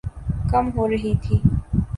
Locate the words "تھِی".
1.23-1.35